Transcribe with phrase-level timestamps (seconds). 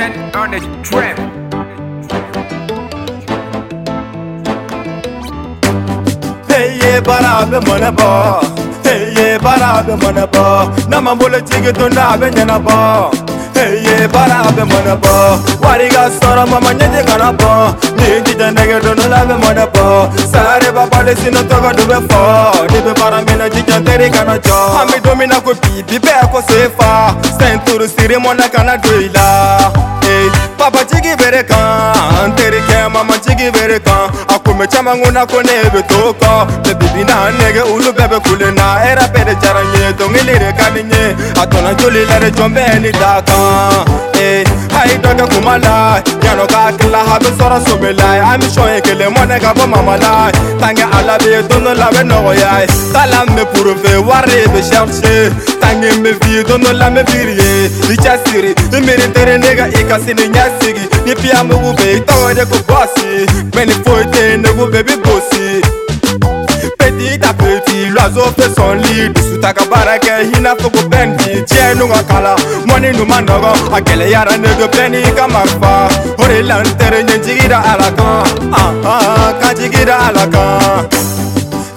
[0.00, 1.16] present on the trip.
[6.48, 8.10] Hey, barab manaba.
[8.84, 10.46] Hey, barab manaba.
[10.92, 12.78] Namabulo chigitunda benyanaba.
[14.08, 18.78] para abe mana ba wari ga sara mama nyete kana ba ni ti tende ge
[18.82, 22.80] do la be mana ba sare ba pale sino to ga do be fo ni
[22.80, 26.12] be para mena ti ja teri kana jo ami do mina ko bi bi be
[26.32, 29.70] ko se fa sentur sire mona kana do ila
[30.56, 34.10] papa chigi bere kan tere ke mama chigi bere kan
[34.60, 38.08] Ame caman ŋuna ko ne e be to kɔ Mɛ bibi n'a nɛgɛ olu bɛɛ
[38.12, 41.16] bɛ kule na Hɛrɛ bɛɛ de jara n ye, dɔnkili de ka di n ye
[41.40, 46.00] A tɔnɔ joli la de jɔn bɛɛ ni da kan ayi dɔ kɛ kuma la
[46.24, 49.40] yalɔ k'a kila a bɛ sɔrɔ so bɛ la an bɛ sɔn ye kelen mɔnɛ
[49.42, 52.66] ka bɔ mama la tange ala bɛ yen don dɔ la a bɛ nɔgɔya ye
[52.92, 56.86] tala n bɛ purofe wari ye bɛ sɛrise tange n bɛ fi don dɔ la
[56.88, 59.98] n bɛ firi ye i cɛ siri i miiri tere e ne ka i ka
[60.04, 63.08] sini ɲɛ sigi ni piyanbugu bɛ yen i tɔgɔ de ko bɔsi
[63.56, 65.89] mɛ ni foyi tɛ yen ne ko bɛɛ bi bɔsi
[68.00, 78.04] ungazofesonlidisutakabarake hina fokopen dijie nungakala moni numanogo akeleyara nedopeni ikamarfa horilantere nyenjigira alaka
[79.42, 80.48] kajigira alaka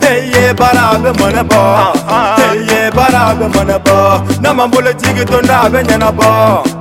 [0.09, 1.91] eye barabe monebo
[2.53, 6.72] eye barabe monebo namambole jigitondabe nyenabo uh -huh.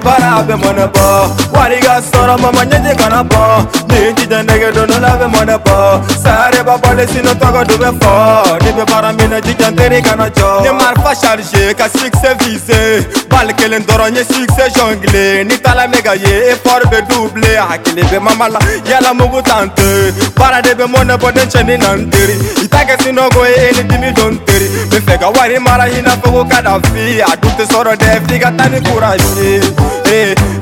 [0.00, 4.72] para be mona bo wari ga soro mama nyenje kana bo ni ti de nege
[4.72, 8.84] do no lave mona bo sare ba bole sino togo do be fo ni be
[8.86, 13.04] para mi na ji jan tere kana jo ni mar fa charge ka six service
[13.28, 18.18] bal kelen doro nye six jongle ni tala mega ye for be double hakile be
[18.18, 18.58] mama la
[18.90, 19.90] yala mugu tante
[20.36, 24.14] para de be mona bo den cheni nan tere itage sino go e ni dimi
[24.14, 28.38] don tere be fe ga wari mara hina fogo kada fi adute soro de fi
[28.38, 29.81] ga tani kurashi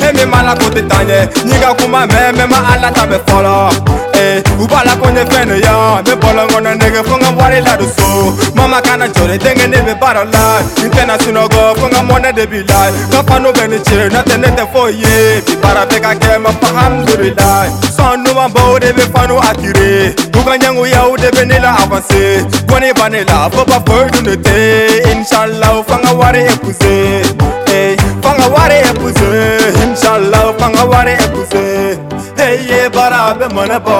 [0.08, 3.70] emimala eh, eh, kuti tanye nyika kuma meme maala ta mi folo
[4.58, 11.18] kubala eh, kunye fene ya mibolongono nege funga mwarilaruso mamakana jore denge ni mibarala intena
[11.18, 18.92] sinogo funga mone de bilai kafanuveni ce natenete foye bibara bekakema fahamdurilai sonuma mbou de
[18.92, 27.22] bifanu akire kukanyengu yau de benila avanse kuni banila fo bafoidunete inshallau fanga wari ekuze
[28.52, 29.28] ware puse
[29.84, 33.46] inshallah panga ware puse hey ye barabe
[33.86, 33.98] ba,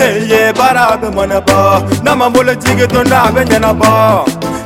[0.00, 1.08] hey ye barabe
[1.50, 1.60] ba.
[2.06, 3.92] nama mul jige to na be janaba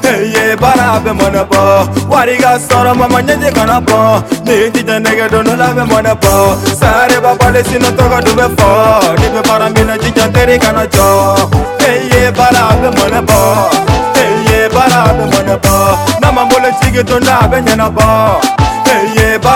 [0.04, 4.00] hey ye barabe Wari wariga sora mama nje kanaba
[4.47, 6.34] ne ti janege don la be ba.
[6.81, 8.71] sare baba le sino to ga dube fo
[9.21, 11.09] ni be barambe na jijan tere kana jo
[11.82, 12.88] hey ye barabe
[13.31, 13.42] ba,
[14.16, 15.25] hey ye barabe
[15.65, 15.77] ba.
[16.22, 17.60] nama mul jige to na ba.
[17.66, 18.09] janaba